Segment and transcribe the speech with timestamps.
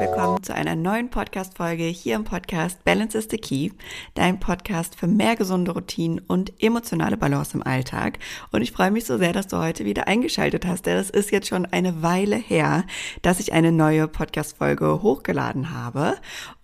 [0.00, 3.70] willkommen zu einer neuen Podcast-Folge hier im Podcast Balance is the Key,
[4.14, 8.20] dein Podcast für mehr gesunde Routinen und emotionale Balance im Alltag.
[8.52, 11.32] Und ich freue mich so sehr, dass du heute wieder eingeschaltet hast, denn es ist
[11.32, 12.84] jetzt schon eine Weile her,
[13.22, 16.14] dass ich eine neue Podcast-Folge hochgeladen habe.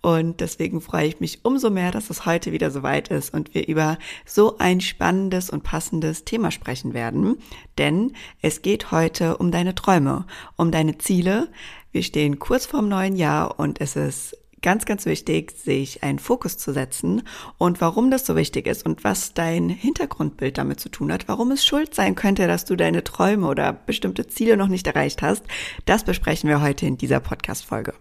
[0.01, 3.67] Und deswegen freue ich mich umso mehr, dass es heute wieder soweit ist und wir
[3.67, 7.37] über so ein spannendes und passendes Thema sprechen werden.
[7.77, 10.25] Denn es geht heute um deine Träume,
[10.55, 11.49] um deine Ziele,
[11.95, 16.57] wir stehen kurz vorm neuen Jahr und es ist ganz, ganz wichtig, sich einen Fokus
[16.57, 17.23] zu setzen
[17.57, 21.51] und warum das so wichtig ist und was dein Hintergrundbild damit zu tun hat, warum
[21.51, 25.45] es schuld sein könnte, dass du deine Träume oder bestimmte Ziele noch nicht erreicht hast,
[25.85, 27.93] das besprechen wir heute in dieser Podcast-Folge.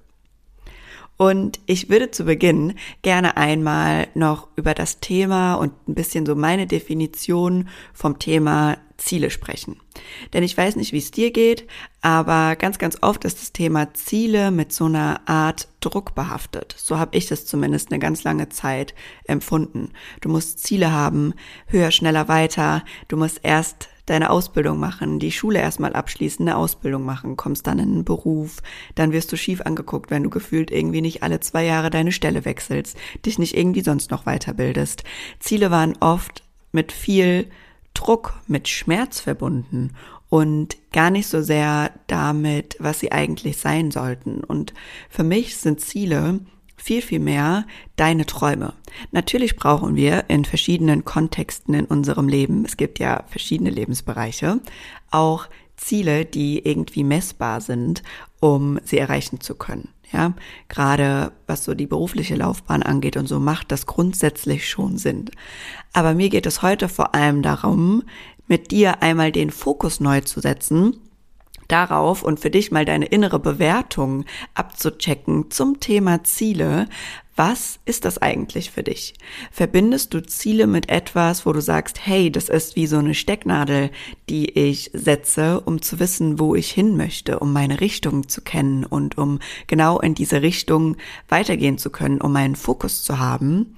[1.16, 6.34] Und ich würde zu Beginn gerne einmal noch über das Thema und ein bisschen so
[6.34, 9.80] meine Definition vom Thema Ziele sprechen.
[10.32, 11.66] Denn ich weiß nicht, wie es dir geht,
[12.00, 16.74] aber ganz, ganz oft ist das Thema Ziele mit so einer Art Druck behaftet.
[16.78, 19.90] So habe ich das zumindest eine ganz lange Zeit empfunden.
[20.20, 21.34] Du musst Ziele haben,
[21.66, 22.84] höher, schneller, weiter.
[23.08, 27.78] Du musst erst deine Ausbildung machen, die Schule erstmal abschließen, eine Ausbildung machen, kommst dann
[27.78, 28.58] in einen Beruf,
[28.94, 32.44] dann wirst du schief angeguckt, wenn du gefühlt irgendwie nicht alle zwei Jahre deine Stelle
[32.44, 35.04] wechselst, dich nicht irgendwie sonst noch weiterbildest.
[35.40, 37.48] Ziele waren oft mit viel
[37.94, 39.92] Druck, mit Schmerz verbunden
[40.28, 44.42] und gar nicht so sehr damit, was sie eigentlich sein sollten.
[44.42, 44.74] Und
[45.08, 46.40] für mich sind Ziele
[46.76, 48.74] viel, viel mehr deine Träume.
[49.10, 54.60] Natürlich brauchen wir in verschiedenen Kontexten in unserem Leben, es gibt ja verschiedene Lebensbereiche,
[55.10, 58.02] auch Ziele, die irgendwie messbar sind,
[58.44, 59.88] um sie erreichen zu können.
[60.12, 60.34] Ja,
[60.68, 65.30] gerade was so die berufliche Laufbahn angeht und so macht das grundsätzlich schon Sinn.
[65.94, 68.02] Aber mir geht es heute vor allem darum,
[68.46, 71.00] mit dir einmal den Fokus neu zu setzen
[71.68, 76.86] darauf und für dich mal deine innere Bewertung abzuchecken zum Thema Ziele.
[77.36, 79.14] Was ist das eigentlich für dich?
[79.50, 83.90] Verbindest du Ziele mit etwas, wo du sagst, hey, das ist wie so eine Stecknadel,
[84.28, 88.84] die ich setze, um zu wissen, wo ich hin möchte, um meine Richtung zu kennen
[88.84, 90.96] und um genau in diese Richtung
[91.28, 93.76] weitergehen zu können, um meinen Fokus zu haben?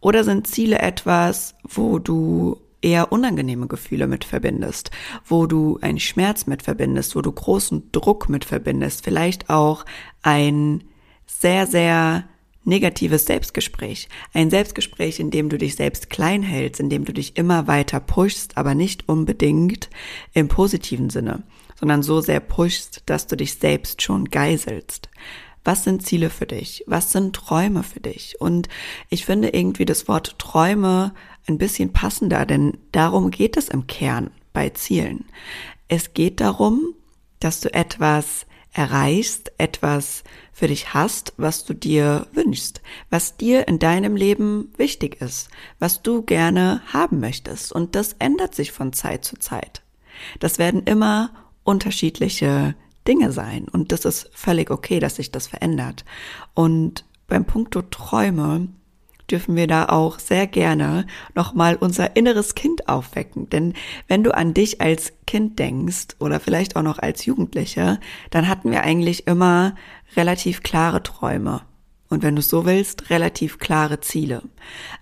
[0.00, 4.90] Oder sind Ziele etwas, wo du eher unangenehme Gefühle mit verbindest,
[5.26, 9.84] wo du einen Schmerz mit verbindest, wo du großen Druck mit verbindest, vielleicht auch
[10.22, 10.84] ein
[11.26, 12.24] sehr, sehr
[12.66, 14.08] negatives Selbstgespräch.
[14.34, 18.00] Ein Selbstgespräch, in dem du dich selbst klein hältst, in dem du dich immer weiter
[18.00, 19.88] pushst, aber nicht unbedingt
[20.32, 21.44] im positiven Sinne,
[21.78, 25.08] sondern so sehr pushst, dass du dich selbst schon geiselst.
[25.64, 26.84] Was sind Ziele für dich?
[26.86, 28.40] Was sind Träume für dich?
[28.40, 28.68] Und
[29.08, 31.12] ich finde irgendwie das Wort Träume
[31.48, 35.24] ein bisschen passender, denn darum geht es im Kern bei Zielen.
[35.88, 36.94] Es geht darum,
[37.40, 40.22] dass du etwas erreichst, etwas
[40.52, 45.48] für dich hast, was du dir wünschst, was dir in deinem Leben wichtig ist,
[45.78, 47.72] was du gerne haben möchtest.
[47.72, 49.82] Und das ändert sich von Zeit zu Zeit.
[50.40, 51.30] Das werden immer
[51.64, 52.74] unterschiedliche
[53.08, 53.66] Dinge sein.
[53.66, 56.04] Und das ist völlig okay, dass sich das verändert.
[56.52, 58.68] Und beim Punkto Träume
[59.30, 63.48] dürfen wir da auch sehr gerne nochmal unser inneres Kind aufwecken.
[63.50, 63.74] Denn
[64.08, 67.98] wenn du an dich als Kind denkst oder vielleicht auch noch als Jugendliche,
[68.30, 69.74] dann hatten wir eigentlich immer
[70.16, 71.62] relativ klare Träume
[72.08, 74.42] und wenn du so willst, relativ klare Ziele.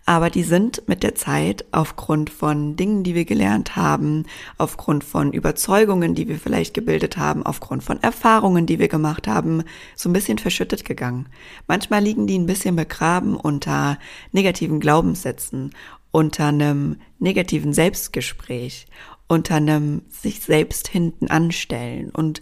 [0.06, 4.25] Aber die sind mit der Zeit aufgrund von Dingen, die wir gelernt haben,
[4.59, 9.65] aufgrund von Überzeugungen, die wir vielleicht gebildet haben, aufgrund von Erfahrungen, die wir gemacht haben,
[9.97, 11.28] so ein bisschen verschüttet gegangen.
[11.66, 13.98] Manchmal liegen die ein bisschen begraben unter
[14.32, 15.71] negativen Glaubenssätzen,
[16.10, 18.86] unter einem negativen Selbstgespräch,
[19.28, 22.10] unter einem sich selbst hinten anstellen.
[22.10, 22.41] Und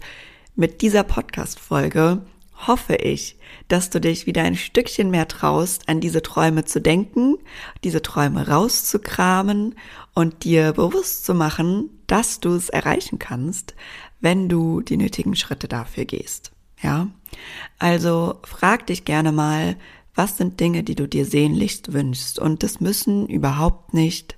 [0.55, 2.21] mit dieser Podcast-Folge
[2.67, 3.37] hoffe ich,
[3.67, 7.35] dass du dich wieder ein Stückchen mehr traust, an diese Träume zu denken,
[7.83, 9.75] diese Träume rauszukramen
[10.13, 13.75] und dir bewusst zu machen, dass du es erreichen kannst,
[14.19, 16.51] wenn du die nötigen Schritte dafür gehst.
[16.81, 17.07] Ja?
[17.79, 19.75] Also frag dich gerne mal,
[20.15, 22.37] was sind Dinge, die du dir sehnlichst wünschst?
[22.37, 24.37] Und das müssen überhaupt nicht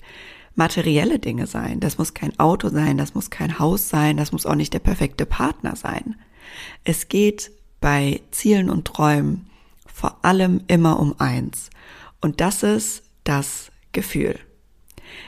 [0.56, 1.81] materielle Dinge sein.
[1.81, 4.80] Das muss kein Auto sein, das muss kein Haus sein, das muss auch nicht der
[4.80, 6.16] perfekte Partner sein.
[6.83, 7.51] Es geht
[7.86, 9.48] bei Zielen und Träumen
[9.86, 11.70] vor allem immer um eins.
[12.20, 14.40] Und das ist das Gefühl.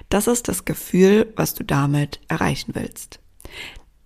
[0.09, 3.19] Das ist das Gefühl, was du damit erreichen willst.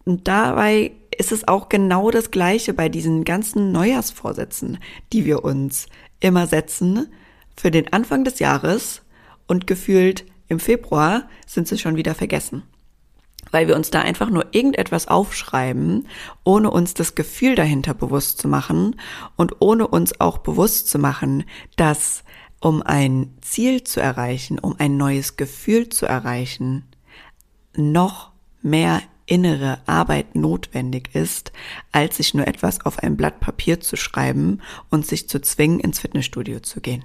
[0.03, 4.79] Und dabei ist es auch genau das Gleiche bei diesen ganzen Neujahrsvorsätzen,
[5.13, 5.85] die wir uns
[6.19, 7.07] immer setzen
[7.55, 9.01] für den Anfang des Jahres
[9.47, 12.63] und gefühlt im Februar sind sie schon wieder vergessen.
[13.51, 16.07] Weil wir uns da einfach nur irgendetwas aufschreiben,
[16.43, 18.95] ohne uns das Gefühl dahinter bewusst zu machen
[19.35, 21.43] und ohne uns auch bewusst zu machen,
[21.75, 22.23] dass
[22.59, 26.85] um ein Ziel zu erreichen, um ein neues Gefühl zu erreichen,
[27.75, 28.31] noch
[28.61, 31.51] mehr innere Arbeit notwendig ist,
[31.91, 35.99] als sich nur etwas auf ein Blatt Papier zu schreiben und sich zu zwingen, ins
[35.99, 37.03] Fitnessstudio zu gehen.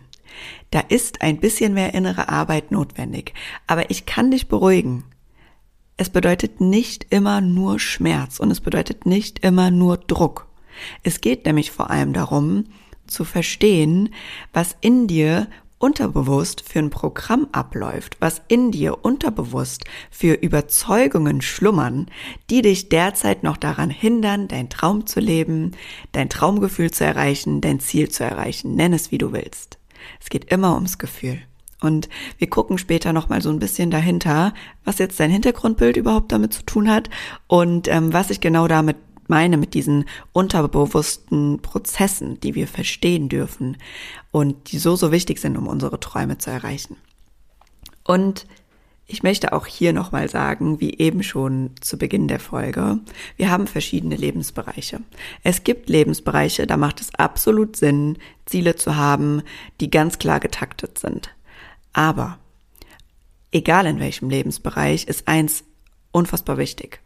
[0.70, 3.32] Da ist ein bisschen mehr innere Arbeit notwendig,
[3.66, 5.04] aber ich kann dich beruhigen.
[5.98, 10.46] Es bedeutet nicht immer nur Schmerz und es bedeutet nicht immer nur Druck.
[11.02, 12.64] Es geht nämlich vor allem darum,
[13.06, 14.10] zu verstehen,
[14.52, 15.48] was in dir
[15.78, 22.06] unterbewusst für ein Programm abläuft, was in dir unterbewusst für Überzeugungen schlummern,
[22.50, 25.72] die dich derzeit noch daran hindern, dein Traum zu leben,
[26.12, 28.74] dein Traumgefühl zu erreichen, dein Ziel zu erreichen.
[28.74, 29.78] Nenn es, wie du willst.
[30.20, 31.40] Es geht immer ums Gefühl.
[31.80, 32.08] Und
[32.38, 36.64] wir gucken später nochmal so ein bisschen dahinter, was jetzt dein Hintergrundbild überhaupt damit zu
[36.64, 37.10] tun hat
[37.48, 38.96] und ähm, was ich genau damit
[39.28, 43.76] meine mit diesen unterbewussten Prozessen, die wir verstehen dürfen
[44.30, 46.96] und die so, so wichtig sind, um unsere Träume zu erreichen.
[48.04, 48.46] Und
[49.08, 52.98] ich möchte auch hier nochmal sagen, wie eben schon zu Beginn der Folge,
[53.36, 55.00] wir haben verschiedene Lebensbereiche.
[55.44, 59.42] Es gibt Lebensbereiche, da macht es absolut Sinn, Ziele zu haben,
[59.80, 61.35] die ganz klar getaktet sind.
[61.96, 62.38] Aber
[63.52, 65.64] egal in welchem Lebensbereich, ist eins
[66.12, 67.00] unfassbar wichtig.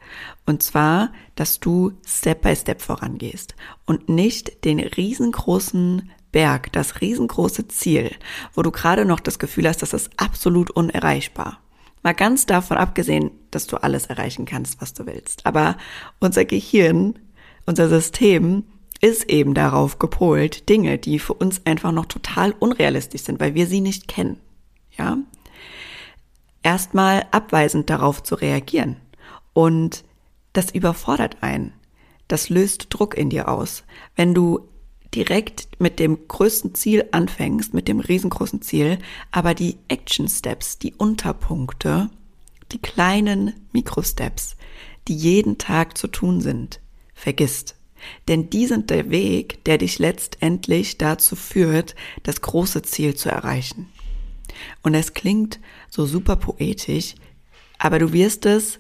[0.47, 3.55] Und zwar, dass du Step by Step vorangehst
[3.87, 8.11] und nicht den riesengroßen Berg, das riesengroße Ziel,
[8.53, 11.61] wo du gerade noch das Gefühl hast, das ist absolut unerreichbar.
[12.03, 15.47] Mal ganz davon abgesehen, dass du alles erreichen kannst, was du willst.
[15.47, 15.77] Aber
[16.19, 17.17] unser Gehirn,
[17.65, 18.65] unser System
[19.01, 23.69] ist eben darauf gepolt, Dinge, die für uns einfach noch total unrealistisch sind, weil wir
[23.69, 24.41] sie nicht kennen.
[25.01, 25.19] Ja?
[26.63, 28.97] erstmal abweisend darauf zu reagieren.
[29.53, 30.05] Und
[30.53, 31.73] das überfordert einen.
[32.29, 33.85] Das löst Druck in dir aus.
[34.17, 34.69] Wenn du
[35.15, 38.99] direkt mit dem größten Ziel anfängst, mit dem riesengroßen Ziel,
[39.33, 42.11] aber die Action Steps, die Unterpunkte,
[42.71, 44.57] die kleinen Mikrosteps,
[45.09, 46.81] die jeden Tag zu tun sind,
[47.15, 47.75] vergisst.
[48.29, 53.89] Denn die sind der Weg, der dich letztendlich dazu führt, das große Ziel zu erreichen.
[54.83, 57.15] Und es klingt so super poetisch,
[57.79, 58.79] aber du wirst es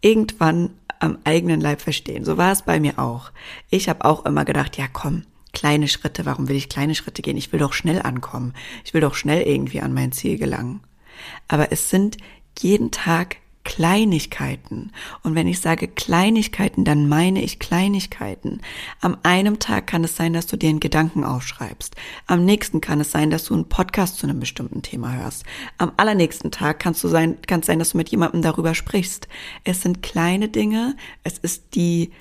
[0.00, 2.24] irgendwann am eigenen Leib verstehen.
[2.24, 3.32] So war es bei mir auch.
[3.70, 7.36] Ich habe auch immer gedacht, ja komm, kleine Schritte, warum will ich kleine Schritte gehen?
[7.36, 8.54] Ich will doch schnell ankommen.
[8.84, 10.80] Ich will doch schnell irgendwie an mein Ziel gelangen.
[11.48, 12.18] Aber es sind
[12.58, 13.36] jeden Tag
[13.66, 14.92] Kleinigkeiten.
[15.24, 18.60] Und wenn ich sage Kleinigkeiten, dann meine ich Kleinigkeiten.
[19.00, 21.96] Am einem Tag kann es sein, dass du dir einen Gedanken aufschreibst.
[22.28, 25.44] Am nächsten kann es sein, dass du einen Podcast zu einem bestimmten Thema hörst.
[25.78, 29.26] Am allernächsten Tag kannst du sein, kann es sein, dass du mit jemandem darüber sprichst.
[29.64, 30.96] Es sind kleine Dinge.
[31.24, 32.12] Es ist die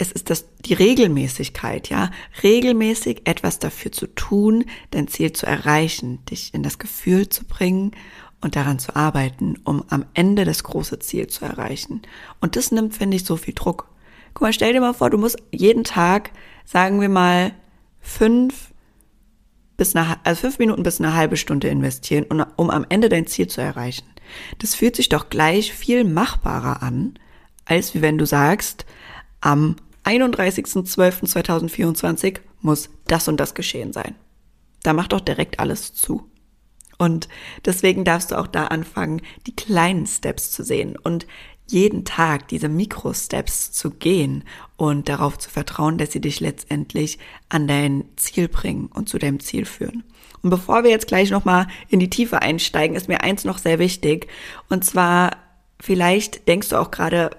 [0.00, 2.12] es ist das, die Regelmäßigkeit, ja,
[2.44, 7.90] regelmäßig etwas dafür zu tun, dein Ziel zu erreichen, dich in das Gefühl zu bringen
[8.40, 12.02] und daran zu arbeiten, um am Ende das große Ziel zu erreichen.
[12.40, 13.88] Und das nimmt, finde ich, so viel Druck.
[14.34, 16.30] Guck mal, stell dir mal vor, du musst jeden Tag,
[16.64, 17.52] sagen wir mal,
[18.00, 18.72] fünf
[19.76, 22.26] bis eine, also fünf Minuten bis eine halbe Stunde investieren,
[22.56, 24.06] um am Ende dein Ziel zu erreichen.
[24.58, 27.14] Das fühlt sich doch gleich viel machbarer an,
[27.64, 28.86] als wie wenn du sagst,
[29.40, 34.16] am 31.12.2024 muss das und das geschehen sein.
[34.82, 36.28] Da macht doch direkt alles zu.
[36.98, 37.28] Und
[37.64, 41.26] deswegen darfst du auch da anfangen, die kleinen Steps zu sehen und
[41.70, 44.44] jeden Tag diese Mikro-Steps zu gehen
[44.76, 49.38] und darauf zu vertrauen, dass sie dich letztendlich an dein Ziel bringen und zu deinem
[49.38, 50.02] Ziel führen.
[50.42, 53.78] Und bevor wir jetzt gleich nochmal in die Tiefe einsteigen, ist mir eins noch sehr
[53.78, 54.28] wichtig.
[54.68, 55.36] Und zwar,
[55.78, 57.30] vielleicht denkst du auch gerade,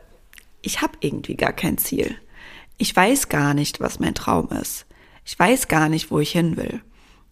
[0.62, 2.16] ich habe irgendwie gar kein Ziel.
[2.78, 4.86] Ich weiß gar nicht, was mein Traum ist.
[5.26, 6.82] Ich weiß gar nicht, wo ich hin will.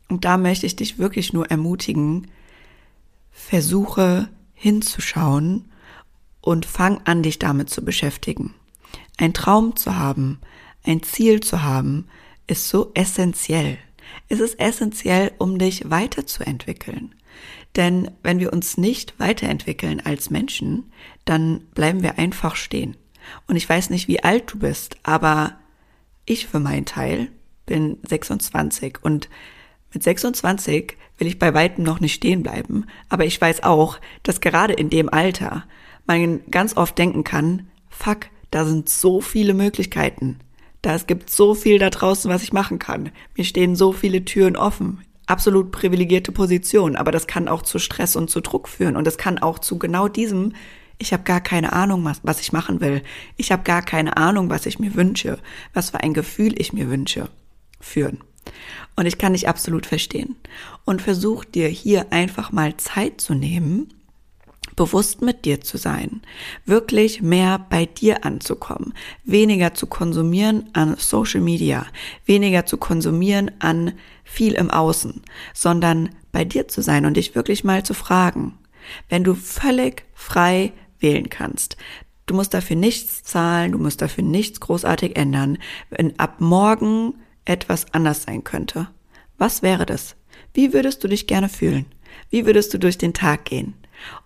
[0.09, 2.27] Und da möchte ich dich wirklich nur ermutigen,
[3.31, 5.65] versuche hinzuschauen
[6.41, 8.53] und fang an, dich damit zu beschäftigen.
[9.17, 10.39] Ein Traum zu haben,
[10.83, 12.07] ein Ziel zu haben,
[12.47, 13.77] ist so essentiell.
[14.29, 17.13] Es ist essentiell, um dich weiterzuentwickeln.
[17.75, 20.91] Denn wenn wir uns nicht weiterentwickeln als Menschen,
[21.25, 22.95] dann bleiben wir einfach stehen.
[23.47, 25.57] Und ich weiß nicht, wie alt du bist, aber
[26.25, 27.29] ich für meinen Teil
[27.65, 29.29] bin 26 und
[29.93, 34.41] mit 26 will ich bei weitem noch nicht stehen bleiben, aber ich weiß auch, dass
[34.41, 35.63] gerade in dem Alter
[36.05, 40.39] man ganz oft denken kann, fuck, da sind so viele Möglichkeiten.
[40.81, 43.11] Da es gibt so viel da draußen, was ich machen kann.
[43.35, 45.01] Mir stehen so viele Türen offen.
[45.25, 49.17] Absolut privilegierte Position, aber das kann auch zu Stress und zu Druck führen und das
[49.17, 50.53] kann auch zu genau diesem
[50.97, 53.03] Ich habe gar keine Ahnung, was, was ich machen will.
[53.35, 55.39] Ich habe gar keine Ahnung, was ich mir wünsche,
[55.73, 57.29] was für ein Gefühl ich mir wünsche,
[57.81, 58.19] führen.
[58.95, 60.35] Und ich kann dich absolut verstehen.
[60.85, 63.93] Und versuch dir hier einfach mal Zeit zu nehmen,
[64.75, 66.21] bewusst mit dir zu sein,
[66.65, 68.93] wirklich mehr bei dir anzukommen,
[69.25, 71.85] weniger zu konsumieren an Social Media,
[72.25, 75.21] weniger zu konsumieren an viel im Außen,
[75.53, 78.57] sondern bei dir zu sein und dich wirklich mal zu fragen,
[79.09, 81.77] wenn du völlig frei wählen kannst,
[82.27, 85.57] du musst dafür nichts zahlen, du musst dafür nichts großartig ändern,
[85.89, 87.15] wenn ab morgen
[87.47, 88.87] etwas anders sein könnte,
[89.37, 90.15] was wäre das?
[90.53, 91.85] Wie würdest du dich gerne fühlen?
[92.29, 93.75] Wie würdest du durch den Tag gehen?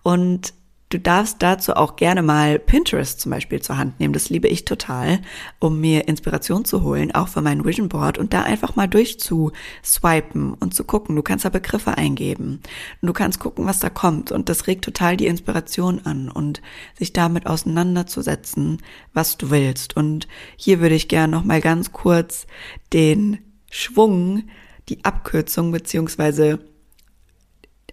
[0.02, 0.54] Und
[0.92, 4.12] du darfst dazu auch gerne mal Pinterest zum Beispiel zur Hand nehmen.
[4.12, 5.20] Das liebe ich total,
[5.58, 10.54] um mir Inspiration zu holen, auch für mein Vision Board und da einfach mal durchzuswipen
[10.54, 11.16] und zu gucken.
[11.16, 12.60] Du kannst da Begriffe eingeben
[13.02, 14.32] du kannst gucken, was da kommt.
[14.32, 16.62] Und das regt total die Inspiration an und
[16.98, 18.78] sich damit auseinanderzusetzen,
[19.12, 19.96] was du willst.
[19.96, 22.46] Und hier würde ich gerne noch mal ganz kurz
[22.92, 23.38] den
[23.70, 24.44] Schwung,
[24.88, 26.58] die Abkürzung beziehungsweise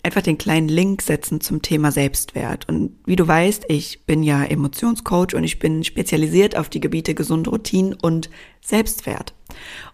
[0.04, 2.68] einfach den kleinen Link setzen zum Thema Selbstwert.
[2.68, 7.16] Und wie du weißt, ich bin ja Emotionscoach und ich bin spezialisiert auf die Gebiete
[7.16, 8.30] gesunde Routinen und
[8.62, 9.34] Selbstwert.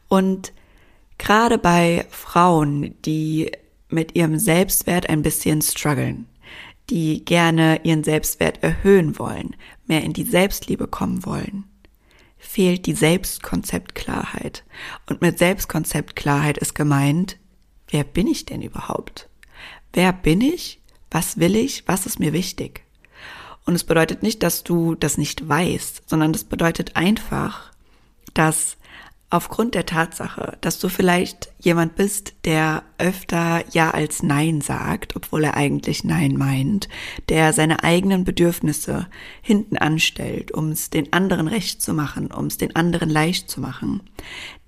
[0.08, 0.54] Und
[1.18, 3.52] gerade bei Frauen, die
[3.90, 6.28] mit ihrem Selbstwert ein bisschen strugglen,
[6.90, 9.56] die gerne ihren Selbstwert erhöhen wollen,
[9.88, 11.66] mehr in die Selbstliebe kommen wollen,
[12.38, 14.64] fehlt die Selbstkonzeptklarheit.
[15.10, 17.38] Und mit Selbstkonzeptklarheit ist gemeint,
[17.90, 19.30] wer bin ich denn überhaupt?
[19.96, 20.82] Wer bin ich?
[21.10, 21.88] Was will ich?
[21.88, 22.84] Was ist mir wichtig?
[23.66, 27.72] Und es bedeutet nicht, dass du das nicht weißt, sondern das bedeutet einfach,
[28.34, 28.76] dass
[29.30, 35.46] aufgrund der Tatsache, dass du vielleicht jemand bist, der öfter Ja als Nein sagt, obwohl
[35.46, 36.90] er eigentlich Nein meint,
[37.30, 39.08] der seine eigenen Bedürfnisse
[39.42, 43.62] hinten anstellt, um es den anderen recht zu machen, um es den anderen leicht zu
[43.62, 44.02] machen,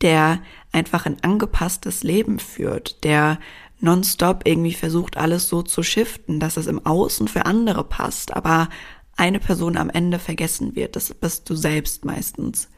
[0.02, 0.42] der
[0.72, 3.40] einfach ein angepasstes Leben führt, der
[3.80, 8.70] nonstop irgendwie versucht, alles so zu shiften, dass es im Außen für andere passt, aber
[9.16, 12.70] eine Person am Ende vergessen wird, das bist du selbst meistens,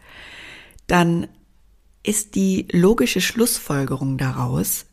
[0.88, 1.28] dann
[2.04, 4.86] ist die logische Schlussfolgerung daraus,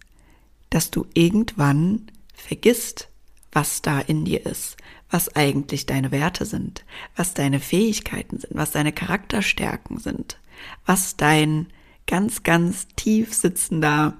[0.70, 3.08] dass du irgendwann vergisst,
[3.52, 4.76] was da in dir ist,
[5.08, 6.84] was eigentlich deine Werte sind,
[7.14, 10.38] was deine Fähigkeiten sind, was deine Charakterstärken sind,
[10.84, 11.68] was dein
[12.06, 14.16] ganz, ganz tief sitzender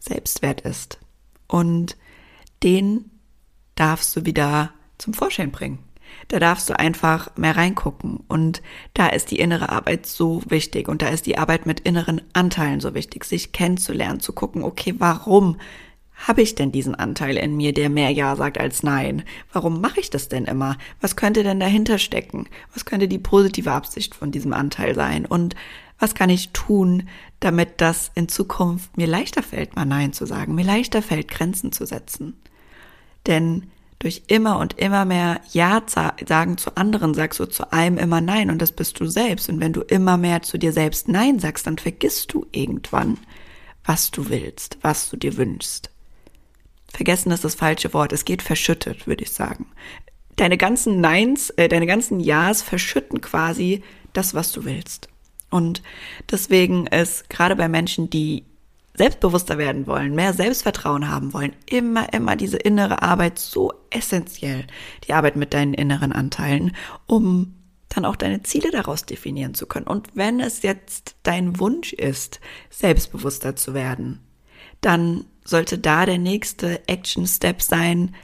[0.00, 0.98] Selbstwert ist.
[1.50, 1.96] Und
[2.62, 3.10] den
[3.74, 5.80] darfst du wieder zum Vorschein bringen.
[6.28, 8.20] Da darfst du einfach mehr reingucken.
[8.28, 8.62] Und
[8.94, 10.88] da ist die innere Arbeit so wichtig.
[10.88, 14.94] Und da ist die Arbeit mit inneren Anteilen so wichtig, sich kennenzulernen, zu gucken, okay,
[14.98, 15.56] warum
[16.14, 19.24] habe ich denn diesen Anteil in mir, der mehr Ja sagt als Nein?
[19.52, 20.76] Warum mache ich das denn immer?
[21.00, 22.46] Was könnte denn dahinter stecken?
[22.74, 25.24] Was könnte die positive Absicht von diesem Anteil sein?
[25.24, 25.56] Und
[26.00, 30.54] was kann ich tun, damit das in Zukunft mir leichter fällt, mal Nein zu sagen,
[30.54, 32.40] mir leichter fällt, Grenzen zu setzen?
[33.26, 38.22] Denn durch immer und immer mehr Ja sagen zu anderen sagst du zu einem immer
[38.22, 39.50] Nein und das bist du selbst.
[39.50, 43.18] Und wenn du immer mehr zu dir selbst Nein sagst, dann vergisst du irgendwann,
[43.84, 45.90] was du willst, was du dir wünschst.
[46.88, 48.12] Vergessen ist das falsche Wort.
[48.12, 49.66] Es geht verschüttet, würde ich sagen.
[50.36, 53.82] Deine ganzen Neins, äh, deine ganzen Ja's verschütten quasi
[54.14, 55.10] das, was du willst.
[55.50, 55.82] Und
[56.30, 58.44] deswegen ist gerade bei Menschen, die
[58.94, 64.66] selbstbewusster werden wollen, mehr Selbstvertrauen haben wollen, immer, immer diese innere Arbeit so essentiell.
[65.04, 66.76] Die Arbeit mit deinen inneren Anteilen,
[67.06, 67.54] um
[67.88, 69.86] dann auch deine Ziele daraus definieren zu können.
[69.86, 72.40] Und wenn es jetzt dein Wunsch ist,
[72.70, 74.20] selbstbewusster zu werden,
[74.80, 78.14] dann sollte da der nächste Action Step sein,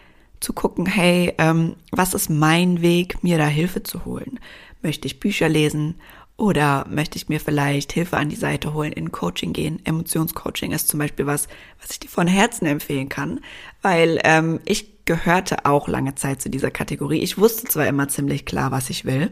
[0.41, 4.39] zu gucken, hey, ähm, was ist mein Weg, mir da Hilfe zu holen?
[4.83, 5.95] Möchte ich Bücher lesen
[6.37, 9.81] oder möchte ich mir vielleicht Hilfe an die Seite holen, in Coaching gehen?
[9.85, 11.49] Emotionscoaching ist zum Beispiel was,
[11.81, 13.41] was ich dir von Herzen empfehlen kann,
[13.81, 17.21] weil ähm, ich gehörte auch lange Zeit zu dieser Kategorie.
[17.21, 19.31] Ich wusste zwar immer ziemlich klar, was ich will,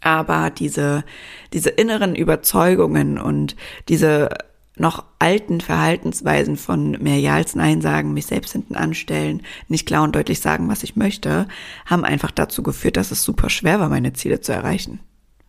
[0.00, 1.04] aber diese,
[1.52, 3.56] diese inneren Überzeugungen und
[3.88, 4.30] diese
[4.76, 10.04] noch alten Verhaltensweisen von mehr Ja als Nein sagen, mich selbst hinten anstellen, nicht klar
[10.04, 11.48] und deutlich sagen, was ich möchte,
[11.84, 15.00] haben einfach dazu geführt, dass es super schwer war, meine Ziele zu erreichen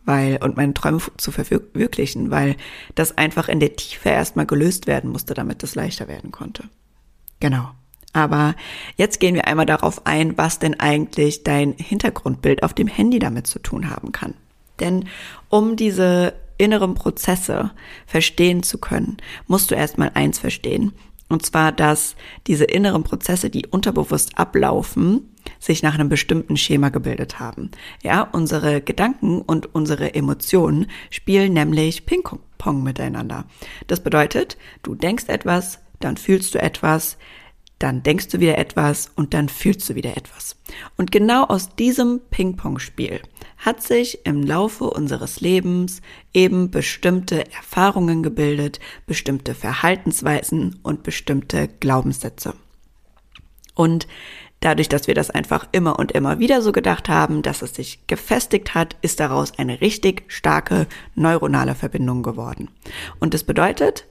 [0.10, 2.56] weil und meine Träume zu verwirklichen, weil
[2.96, 6.64] das einfach in der Tiefe erstmal gelöst werden musste, damit es leichter werden konnte.
[7.40, 7.70] Genau.
[8.12, 8.56] Aber
[8.96, 13.46] jetzt gehen wir einmal darauf ein, was denn eigentlich dein Hintergrundbild auf dem Handy damit
[13.46, 14.34] zu tun haben kann.
[14.80, 15.08] Denn
[15.48, 17.70] um diese inneren Prozesse
[18.08, 20.92] verstehen zu können, musst du erstmal eins verstehen.
[21.30, 22.16] Und zwar, dass
[22.48, 27.72] diese inneren Prozesse, die unterbewusst ablaufen, sich nach einem bestimmten Schema gebildet haben.
[28.04, 33.46] Ja, unsere Gedanken und unsere Emotionen spielen nämlich Ping-Pong miteinander.
[33.88, 37.18] Das bedeutet, du denkst etwas, dann fühlst du etwas,
[37.80, 40.58] dann denkst du wieder etwas und dann fühlst du wieder etwas.
[40.98, 43.22] Und genau aus diesem Ping-Pong-Spiel
[43.58, 46.02] hat sich im Laufe unseres Lebens
[46.34, 52.54] eben bestimmte Erfahrungen gebildet, bestimmte Verhaltensweisen und bestimmte Glaubenssätze.
[53.76, 54.08] Und
[54.60, 58.06] dadurch, dass wir das einfach immer und immer wieder so gedacht haben, dass es sich
[58.08, 62.70] gefestigt hat, ist daraus eine richtig starke neuronale Verbindung geworden.
[63.20, 64.06] Und das bedeutet,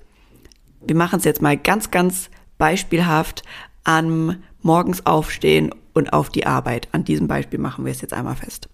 [0.80, 3.42] wir machen es jetzt mal ganz, ganz beispielhaft
[3.84, 6.88] am morgens aufstehen und auf die Arbeit.
[6.92, 8.68] An diesem Beispiel machen wir es jetzt einmal fest.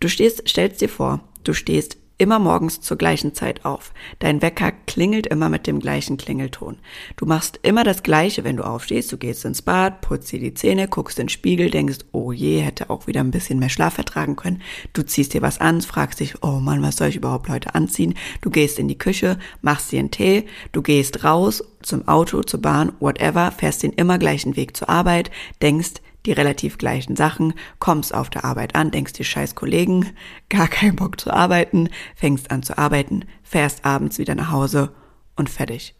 [0.00, 3.92] Du stehst, stellst dir vor, du stehst immer morgens zur gleichen Zeit auf.
[4.18, 6.78] Dein Wecker klingelt immer mit dem gleichen Klingelton.
[7.16, 9.10] Du machst immer das Gleiche, wenn du aufstehst.
[9.10, 12.60] Du gehst ins Bad, putzt dir die Zähne, guckst in den Spiegel, denkst, oh je,
[12.60, 14.60] hätte auch wieder ein bisschen mehr Schlaf vertragen können.
[14.92, 18.14] Du ziehst dir was an, fragst dich, oh Mann, was soll ich überhaupt heute anziehen?
[18.42, 22.60] Du gehst in die Küche, machst dir einen Tee, du gehst raus zum Auto, zur
[22.60, 25.30] Bahn, whatever, fährst den immer gleichen Weg zur Arbeit,
[25.62, 25.94] denkst,
[26.26, 30.10] die relativ gleichen Sachen, kommst auf der Arbeit an, denkst dir scheiß Kollegen,
[30.48, 34.92] gar keinen Bock zu arbeiten, fängst an zu arbeiten, fährst abends wieder nach Hause
[35.36, 35.94] und fertig.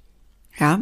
[0.59, 0.81] Ja?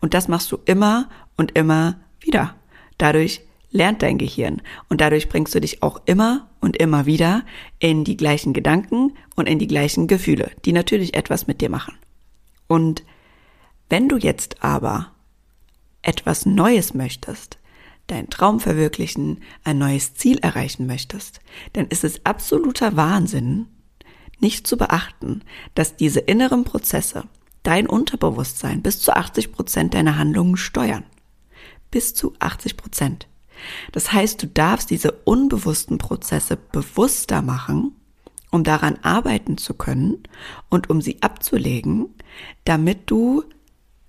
[0.00, 2.54] Und das machst du immer und immer wieder.
[2.96, 7.44] Dadurch lernt dein Gehirn und dadurch bringst du dich auch immer und immer wieder
[7.78, 11.94] in die gleichen Gedanken und in die gleichen Gefühle, die natürlich etwas mit dir machen.
[12.66, 13.04] Und
[13.88, 15.12] wenn du jetzt aber
[16.02, 17.57] etwas Neues möchtest,
[18.08, 21.40] deinen Traum verwirklichen, ein neues Ziel erreichen möchtest,
[21.74, 23.66] dann ist es absoluter Wahnsinn,
[24.40, 25.42] nicht zu beachten,
[25.74, 27.24] dass diese inneren Prozesse
[27.62, 31.04] dein Unterbewusstsein bis zu 80 Prozent deiner Handlungen steuern.
[31.90, 33.28] Bis zu 80 Prozent.
[33.92, 37.96] Das heißt, du darfst diese unbewussten Prozesse bewusster machen,
[38.50, 40.22] um daran arbeiten zu können
[40.68, 42.14] und um sie abzulegen,
[42.64, 43.44] damit du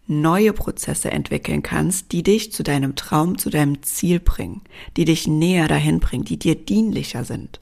[0.10, 4.62] neue Prozesse entwickeln kannst, die dich zu deinem Traum, zu deinem Ziel bringen,
[4.98, 7.62] die dich näher dahin bringen, die dir dienlicher sind.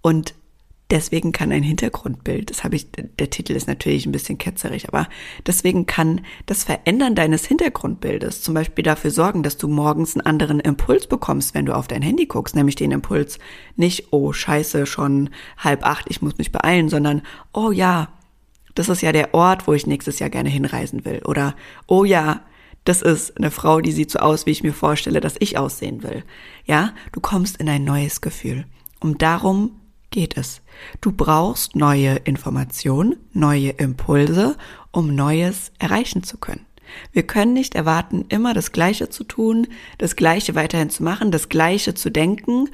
[0.00, 0.34] Und
[0.90, 5.08] deswegen kann ein Hintergrundbild, das habe ich, der Titel ist natürlich ein bisschen ketzerig, aber
[5.46, 10.58] deswegen kann das Verändern deines Hintergrundbildes zum Beispiel dafür sorgen, dass du morgens einen anderen
[10.58, 13.38] Impuls bekommst, wenn du auf dein Handy guckst, nämlich den Impuls
[13.76, 18.08] nicht, oh scheiße, schon halb acht, ich muss mich beeilen, sondern, oh ja,
[18.74, 21.20] das ist ja der Ort, wo ich nächstes Jahr gerne hinreisen will.
[21.24, 21.54] Oder,
[21.86, 22.40] oh ja,
[22.84, 26.02] das ist eine Frau, die sieht so aus, wie ich mir vorstelle, dass ich aussehen
[26.02, 26.24] will.
[26.64, 28.66] Ja, du kommst in ein neues Gefühl.
[29.00, 29.72] Um darum
[30.10, 30.62] geht es.
[31.00, 34.56] Du brauchst neue Informationen, neue Impulse,
[34.90, 36.66] um Neues erreichen zu können.
[37.12, 39.66] Wir können nicht erwarten, immer das Gleiche zu tun,
[39.98, 42.68] das Gleiche weiterhin zu machen, das Gleiche zu denken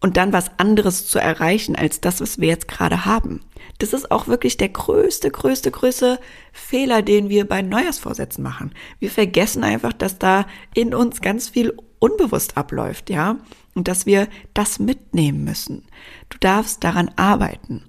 [0.00, 3.40] und dann was anderes zu erreichen als das, was wir jetzt gerade haben.
[3.78, 6.20] Das ist auch wirklich der größte, größte, größte
[6.52, 8.72] Fehler, den wir bei Neujahrsvorsätzen machen.
[8.98, 13.38] Wir vergessen einfach, dass da in uns ganz viel unbewusst abläuft, ja,
[13.74, 15.84] und dass wir das mitnehmen müssen.
[16.28, 17.84] Du darfst daran arbeiten.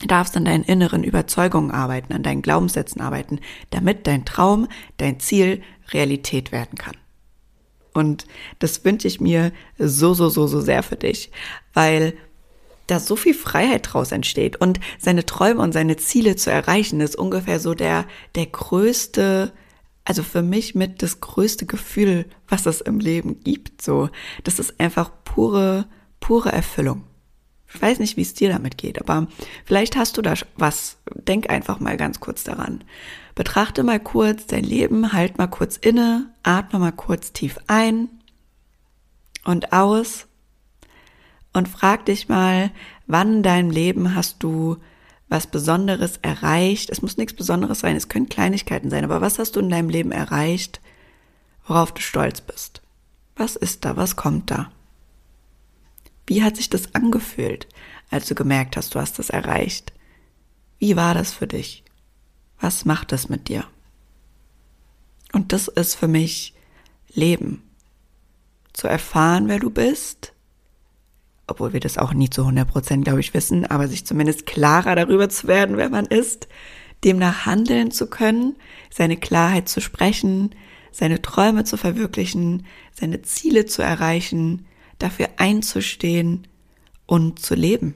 [0.00, 5.18] Du darfst an deinen inneren Überzeugungen arbeiten, an deinen Glaubenssätzen arbeiten, damit dein Traum, dein
[5.18, 6.94] Ziel Realität werden kann.
[7.92, 8.26] Und
[8.58, 11.30] das wünsche ich mir so, so, so, so sehr für dich,
[11.74, 12.14] weil
[12.86, 17.16] da so viel Freiheit draus entsteht und seine Träume und seine Ziele zu erreichen, ist
[17.16, 19.52] ungefähr so der, der größte,
[20.04, 24.08] also für mich mit das größte Gefühl, was es im Leben gibt, so.
[24.44, 25.86] Das ist einfach pure,
[26.18, 27.04] pure Erfüllung.
[27.72, 29.26] Ich weiß nicht, wie es dir damit geht, aber
[29.64, 30.96] vielleicht hast du da was.
[31.14, 32.82] Denk einfach mal ganz kurz daran.
[33.34, 38.08] Betrachte mal kurz dein Leben, halt mal kurz inne, atme mal kurz tief ein
[39.44, 40.26] und aus
[41.52, 42.70] und frag dich mal,
[43.06, 44.78] wann in deinem Leben hast du
[45.28, 46.88] was Besonderes erreicht?
[46.88, 49.90] Es muss nichts Besonderes sein, es können Kleinigkeiten sein, aber was hast du in deinem
[49.90, 50.80] Leben erreicht,
[51.66, 52.80] worauf du stolz bist?
[53.36, 53.96] Was ist da?
[53.96, 54.70] Was kommt da?
[56.28, 57.66] Wie hat sich das angefühlt,
[58.10, 59.94] als du gemerkt hast, du hast das erreicht?
[60.78, 61.84] Wie war das für dich?
[62.60, 63.64] Was macht das mit dir?
[65.32, 66.52] Und das ist für mich
[67.08, 67.62] Leben.
[68.74, 70.34] Zu erfahren, wer du bist,
[71.46, 74.96] obwohl wir das auch nie zu 100 Prozent, glaube ich, wissen, aber sich zumindest klarer
[74.96, 76.46] darüber zu werden, wer man ist,
[77.04, 78.56] demnach handeln zu können,
[78.90, 80.54] seine Klarheit zu sprechen,
[80.92, 84.66] seine Träume zu verwirklichen, seine Ziele zu erreichen,
[84.98, 86.46] dafür einzustehen
[87.06, 87.94] und zu leben.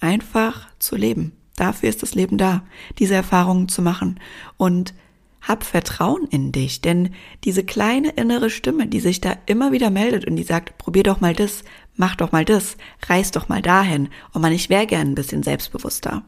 [0.00, 1.32] Einfach zu leben.
[1.56, 2.64] Dafür ist das Leben da,
[2.98, 4.18] diese Erfahrungen zu machen
[4.56, 4.94] und
[5.42, 7.10] hab Vertrauen in dich, denn
[7.44, 11.20] diese kleine innere Stimme, die sich da immer wieder meldet und die sagt, probier doch
[11.20, 11.64] mal das,
[11.96, 12.76] mach doch mal das,
[13.08, 16.22] reiß doch mal dahin und man, ich wäre gern ein bisschen selbstbewusster.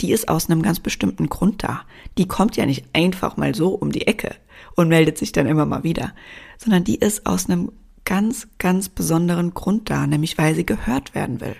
[0.00, 1.82] Die ist aus einem ganz bestimmten Grund da.
[2.18, 4.34] Die kommt ja nicht einfach mal so um die Ecke
[4.74, 6.12] und meldet sich dann immer mal wieder,
[6.58, 7.70] sondern die ist aus einem
[8.10, 11.54] ganz, ganz besonderen Grund da, nämlich weil sie gehört werden will,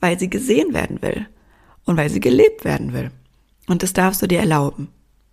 [0.00, 1.26] weil sie gesehen werden will
[1.86, 3.10] und weil sie gelebt werden will.
[3.68, 4.88] Und das darfst du dir erlauben.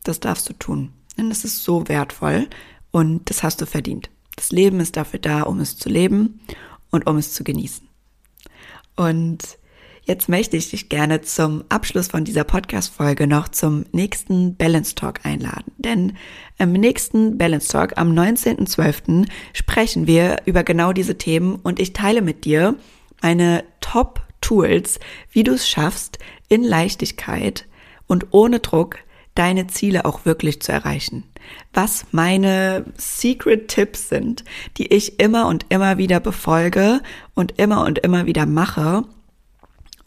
[0.05, 0.93] Das darfst du tun.
[1.17, 2.47] Denn das ist so wertvoll
[2.91, 4.09] und das hast du verdient.
[4.37, 6.39] Das Leben ist dafür da, um es zu leben
[6.89, 7.85] und um es zu genießen.
[8.95, 9.58] Und
[10.09, 15.23] jetzt möchte ich dich gerne zum Abschluss von dieser Podcast-Folge noch zum nächsten Balance Talk
[15.23, 15.71] einladen.
[15.77, 16.17] Denn
[16.57, 19.27] im nächsten Balance Talk am 19.12.
[19.53, 22.75] sprechen wir über genau diese Themen und ich teile mit dir
[23.21, 24.99] meine Top Tools,
[25.31, 26.17] wie du es schaffst,
[26.47, 27.67] in Leichtigkeit
[28.07, 28.97] und ohne Druck
[29.35, 31.23] deine Ziele auch wirklich zu erreichen.
[31.71, 34.43] Was meine Secret Tipps sind,
[34.77, 37.01] die ich immer und immer wieder befolge
[37.35, 39.03] und immer und immer wieder mache,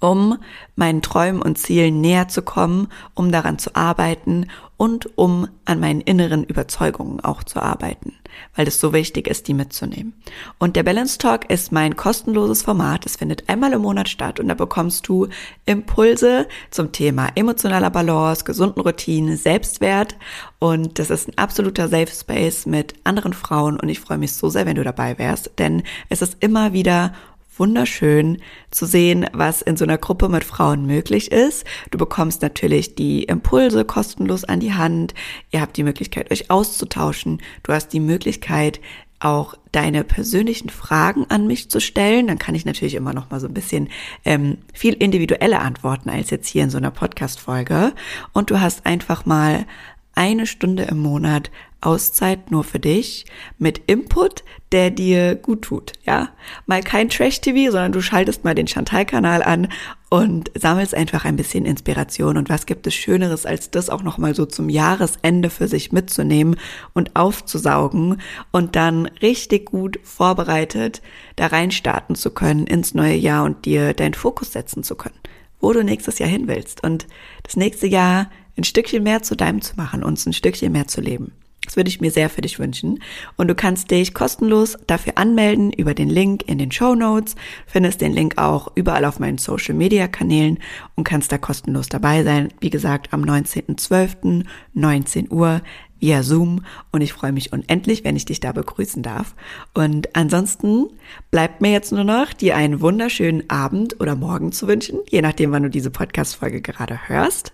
[0.03, 0.39] um
[0.75, 6.01] meinen Träumen und Zielen näher zu kommen, um daran zu arbeiten und um an meinen
[6.01, 8.15] inneren Überzeugungen auch zu arbeiten,
[8.57, 10.13] weil es so wichtig ist, die mitzunehmen.
[10.59, 13.07] Und der Balance Talk ist mein kostenloses Format.
[13.07, 15.29] Es findet einmal im Monat statt und da bekommst du
[15.67, 20.17] Impulse zum Thema emotionaler Balance, gesunden Routinen, Selbstwert
[20.59, 24.49] und das ist ein absoluter Safe Space mit anderen Frauen und ich freue mich so
[24.49, 27.13] sehr, wenn du dabei wärst, denn es ist immer wieder
[27.57, 28.39] wunderschön
[28.71, 31.65] zu sehen, was in so einer Gruppe mit Frauen möglich ist.
[31.91, 35.15] Du bekommst natürlich die Impulse kostenlos an die Hand.
[35.51, 37.41] Ihr habt die Möglichkeit, euch auszutauschen.
[37.63, 38.81] Du hast die Möglichkeit,
[39.21, 42.27] auch deine persönlichen Fragen an mich zu stellen.
[42.27, 43.89] Dann kann ich natürlich immer noch mal so ein bisschen
[44.25, 47.93] ähm, viel individuelle antworten als jetzt hier in so einer Podcast-Folge.
[48.33, 49.67] Und du hast einfach mal
[50.15, 51.51] eine Stunde im Monat
[51.83, 53.27] Auszeit nur für dich
[53.59, 56.31] mit Input, der dir gut tut, ja?
[56.67, 59.69] Mal kein Trash-TV, sondern du schaltest mal den Chantal-Kanal an
[60.09, 62.37] und sammelst einfach ein bisschen Inspiration.
[62.37, 66.57] Und was gibt es Schöneres, als das auch nochmal so zum Jahresende für sich mitzunehmen
[66.95, 71.03] und aufzusaugen und dann richtig gut vorbereitet
[71.37, 75.19] da reinstarten zu können ins neue Jahr und dir deinen Fokus setzen zu können,
[75.61, 77.07] wo du nächstes Jahr hin willst und
[77.43, 81.01] das nächste Jahr ein Stückchen mehr zu deinem zu machen und ein Stückchen mehr zu
[81.01, 81.33] leben.
[81.65, 83.03] Das würde ich mir sehr für dich wünschen.
[83.37, 87.37] Und du kannst dich kostenlos dafür anmelden über den Link in den Show Notes.
[87.67, 90.59] Findest den Link auch überall auf meinen Social Media Kanälen
[90.97, 92.53] und kannst da kostenlos dabei sein.
[92.61, 94.45] Wie gesagt, am 19.12.
[94.75, 95.63] 19 Uhr
[96.03, 99.35] via Zoom und ich freue mich unendlich, wenn ich dich da begrüßen darf.
[99.73, 100.89] Und ansonsten
[101.31, 105.53] bleibt mir jetzt nur noch, dir einen wunderschönen Abend oder Morgen zu wünschen, je nachdem,
[105.53, 107.53] wann du diese Podcast-Folge gerade hörst.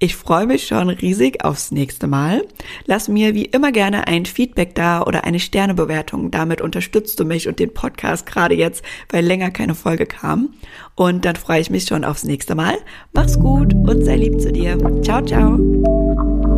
[0.00, 2.44] Ich freue mich schon riesig aufs nächste Mal.
[2.84, 6.32] Lass mir wie immer gerne ein Feedback da oder eine Sternebewertung.
[6.32, 10.50] Damit unterstützt du mich und den Podcast gerade jetzt, weil länger keine Folge kam.
[10.96, 12.76] Und dann freue ich mich schon aufs nächste Mal.
[13.12, 14.76] Mach's gut und sei lieb zu dir.
[15.02, 16.53] Ciao, ciao.